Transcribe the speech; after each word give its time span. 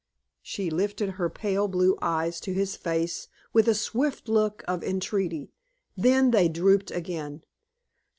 She 0.41 0.71
lifted 0.71 1.09
her 1.09 1.29
pale 1.29 1.67
blue 1.67 1.95
eyes 2.01 2.39
to 2.39 2.53
his 2.55 2.75
face 2.75 3.27
with 3.53 3.67
a 3.67 3.75
swift 3.75 4.27
look 4.27 4.63
of 4.67 4.83
entreaty, 4.83 5.51
then 5.95 6.31
they 6.31 6.49
drooped 6.49 6.89
again. 6.89 7.43